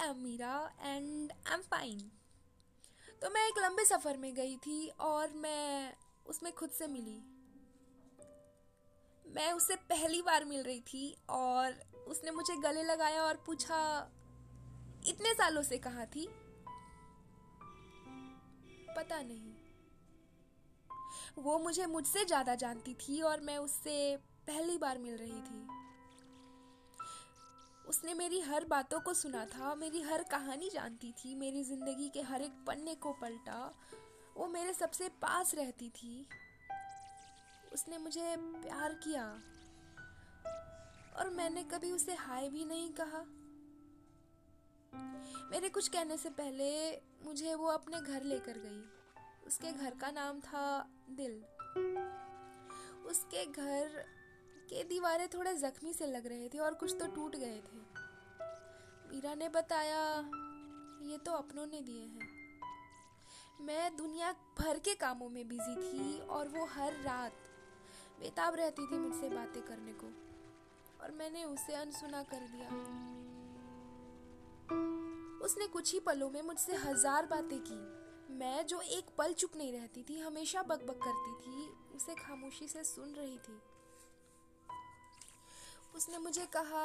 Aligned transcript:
Am 0.00 0.16
Meera 0.16 0.54
and 0.80 1.32
I 1.32 1.54
am 1.54 1.60
fine 1.60 2.10
तो 3.22 3.30
मैं 3.30 3.46
एक 3.48 3.58
लंबे 3.58 3.84
सफ़र 3.84 4.16
में 4.16 4.32
गई 4.34 4.56
थी 4.56 4.88
और 5.00 5.32
मैं 5.32 5.92
उसमें 6.26 6.52
खुद 6.52 6.70
से 6.70 6.86
मिली। 6.86 7.20
मैं 9.24 9.52
उससे 9.52 9.76
पहली 9.88 10.22
बार 10.22 10.44
मिल 10.44 10.62
रही 10.62 10.80
थी 10.80 11.16
और 11.30 11.74
उसने 12.08 12.30
मुझे 12.30 12.56
गले 12.56 12.82
लगाया 12.82 13.22
और 13.22 13.42
पूछा, 13.46 13.80
इतने 15.08 15.34
सालों 15.34 15.62
से 15.62 15.78
कहा 15.78 16.04
थी? 16.04 16.26
पता 18.96 19.20
नहीं। 19.22 19.52
वो 21.38 21.58
मुझे 21.58 21.86
मुझसे 21.86 22.24
ज़्यादा 22.24 22.54
जानती 22.54 22.94
थी 22.94 23.20
और 23.20 23.40
मैं 23.40 23.58
उससे 23.58 24.16
पहली 24.46 24.78
बार 24.78 24.98
मिल 24.98 25.16
रही 25.16 25.40
थी। 25.40 25.89
उसने 27.88 28.14
मेरी 28.14 28.40
हर 28.40 28.64
बातों 28.64 29.00
को 29.00 29.14
सुना 29.14 29.44
था, 29.44 29.74
मेरी 29.74 30.02
हर 30.02 30.22
कहानी 30.22 30.70
जानती 30.70 31.12
थी, 31.12 31.34
मेरी 31.34 31.64
ज़िंदगी 31.64 32.08
के 32.08 32.20
हर 32.20 32.42
एक 32.42 32.52
पन्ने 32.66 32.94
को 32.94 33.12
पलटा। 33.12 33.74
वो 34.36 34.46
मेरे 34.46 34.72
सबसे 34.72 35.08
पास 35.08 35.54
रहती 35.54 35.88
थी। 35.88 36.28
उसने 37.72 37.98
मुझे 37.98 38.36
प्यार 38.38 38.94
किया 38.94 39.24
और 41.16 41.30
मैंने 41.30 41.62
कभी 41.62 41.92
उसे 41.92 42.14
हाय 42.14 42.48
भी 42.48 42.64
नहीं 42.64 42.92
कहा। 42.92 43.24
मेरे 45.50 45.68
कुछ 45.68 45.88
कहने 45.88 46.16
से 46.16 46.30
पहले 46.30 46.90
मुझे 47.24 47.54
वो 47.54 47.66
अपने 47.66 48.00
घर 48.00 48.22
लेकर 48.22 48.58
गई। 48.58 48.82
उसके 49.46 49.72
घर 49.72 49.94
का 49.94 50.10
नाम 50.10 50.40
था 50.40 50.88
दिल। 51.10 51.42
उसके 53.06 53.44
घर 53.46 54.04
के 54.70 54.82
दीवारें 54.84 55.26
थोड़े 55.28 55.54
जख्मी 55.56 55.92
से 55.92 56.06
लग 56.06 56.26
रहे 56.26 56.48
थे 56.48 56.58
और 56.58 56.74
कुछ 56.74 56.94
तो 57.00 57.06
टूट 57.06 57.36
गए 57.36 57.60
थे। 57.60 57.78
मीरा 59.10 59.34
ने 59.34 59.48
बताया, 59.48 60.02
ये 61.02 61.18
तो 61.18 61.32
अपनों 61.32 61.66
ने 61.66 61.80
दिए 61.80 62.02
हैं। 62.02 62.28
मैं 63.60 63.96
दुनिया 63.96 64.32
भर 64.58 64.78
के 64.78 64.94
कामों 64.94 65.28
में 65.28 65.46
बिज़ी 65.48 65.74
थी 65.76 66.18
और 66.28 66.48
वो 66.48 66.64
हर 66.66 66.92
रात 67.02 67.48
बेताब 68.20 68.54
रहती 68.54 68.86
थी 68.86 68.98
मुझसे 68.98 69.28
बातें 69.28 69.62
करने 69.62 69.92
को, 69.94 70.06
और 71.02 71.10
मैंने 71.10 71.44
उसे 71.44 71.74
अनसुना 71.74 72.22
कर 72.32 72.46
दिया। 72.46 72.68
उसने 75.44 75.66
कुछ 75.68 75.92
ही 75.92 76.00
पलों 76.00 76.30
में 76.30 76.40
मुझसे 76.42 76.76
हज़ार 76.76 77.26
बातें 77.26 77.58
की। 77.62 77.80
मैं 78.34 78.66
जो 78.66 78.80
एक 78.80 79.06
पल 79.18 79.32
चुप 79.34 79.56
नहीं 79.56 79.72
रहती 79.72 80.02
थी, 80.02 80.18
हमेशा 80.20 80.62
बकबक 80.62 80.98
करती 81.04 81.34
थी, 81.40 81.68
उसे 81.96 82.14
खामोशी 82.16 82.68
से 82.68 82.84
सुन 82.84 83.14
रही 83.14 83.38
थी। 83.38 83.60
उसने 86.00 86.18
मुझे 86.18 86.44
कहा, 86.46 86.84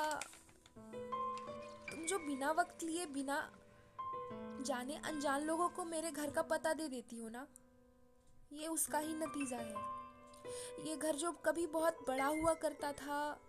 तुम 1.91 2.05
जो 2.05 2.17
बिना 2.19 2.51
वक्त 2.51 2.83
लिए, 2.83 3.05
बिना 3.05 3.37
जाने 4.61 4.95
अनजान 5.05 5.43
लोगों 5.43 5.67
को 5.69 5.83
मेरे 5.85 6.11
घर 6.11 6.31
का 6.31 6.41
पता 6.41 6.73
दे 6.73 6.87
देती 6.87 7.19
हो 7.19 7.29
ना, 7.29 7.45
ये 8.53 8.67
उसका 8.67 8.99
ही 8.99 9.13
नतीजा 9.15 9.57
है। 9.57 10.87
ये 10.87 10.95
घर 10.97 11.15
जो 11.15 11.31
कभी 11.45 11.67
बहुत 11.67 12.05
बड़ा 12.07 12.25
हुआ 12.25 12.53
करता 12.53 12.91
था, 12.91 13.39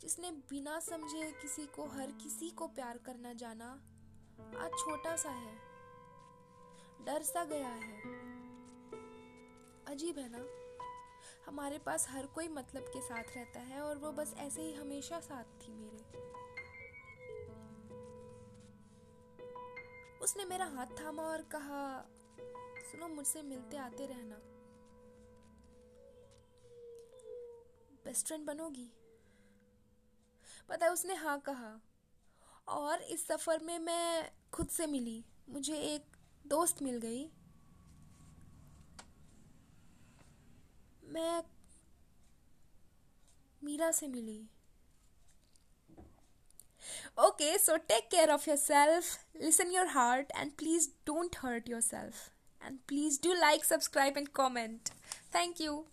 जिसने 0.00 0.30
बिना 0.50 0.80
समझे 0.80 1.30
किसी 1.42 1.66
को, 1.66 1.86
हर 1.86 2.12
किसी 2.22 2.50
को 2.50 2.66
प्यार 2.66 2.98
करना 2.98 3.32
जाना, 3.32 3.70
आज 4.58 4.70
छोटा 4.70 5.16
सा 5.16 5.30
है, 5.30 5.56
डर 7.06 7.22
सा 7.22 7.44
गया 7.44 7.68
है। 7.68 8.00
अजीब 9.86 10.18
है 10.18 10.28
ना? 10.30 10.65
हमारे 11.46 11.78
पास 11.78 12.08
हर 12.08 12.26
कोई 12.26 12.48
मतलब 12.48 12.82
के 12.82 13.02
साथ 13.02 13.24
रहता 13.36 13.60
है 13.60 13.80
और 13.80 13.98
वो 13.98 14.12
बस 14.12 14.34
ऐसे 14.36 14.62
ही 14.62 14.74
हमेशा 14.74 15.20
साथ 15.20 15.44
थी 15.44 15.72
मेरे। 15.72 16.26
उसने 20.18 20.44
मेरा 20.44 20.64
हाथ 20.64 20.86
थामा 20.86 21.22
और 21.22 21.42
कहा, 21.42 22.08
सुनो, 22.92 23.08
मुझसे 23.08 23.42
मिलते 23.42 23.76
आते 23.76 24.06
रहना। 24.06 24.36
बेस्ट 28.04 28.26
फ्रेंड 28.26 28.46
बनोगी? 28.46 28.92
पता 30.68 30.86
है, 30.86 30.92
उसने 30.92 31.14
हाँ 31.14 31.40
कहा। 31.40 31.80
और 32.68 33.02
इस 33.02 33.26
सफ़र 33.26 33.62
में 33.62 33.78
मैं 33.78 34.32
खुद 34.52 34.68
से 34.68 34.86
मिली। 34.86 35.24
मुझे 35.48 35.76
एक 35.76 36.16
दोस्त 36.46 36.82
मिल 36.82 36.98
गई। 36.98 37.30
मैं 41.15 41.41
मीरा 43.61 43.91
से 43.91 44.07
मिली 44.07 44.41
okay 47.19 47.57
so 47.57 47.75
take 47.77 48.07
care 48.11 48.31
of 48.31 48.47
yourself 48.57 49.41
listen 49.41 49.71
your 49.71 49.87
heart 49.87 50.31
and 50.37 50.51
please 50.57 50.89
don't 51.07 51.35
hurt 51.39 51.69
yourself 51.81 52.29
and 52.61 52.77
please 52.87 53.19
do 53.23 53.33
like 53.33 53.65
subscribe 53.65 54.17
and 54.17 54.27
comment 54.35 54.89
thank 55.35 55.61
you 55.61 55.83